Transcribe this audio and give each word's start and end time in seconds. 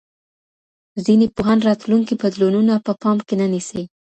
ځیني 1.05 1.27
پوهان 1.35 1.59
راتلونکي 1.67 2.13
بدلونونه 2.21 2.73
په 2.85 2.91
پام 3.01 3.17
کي 3.27 3.35
نه 3.41 3.47
نیسي. 3.53 3.83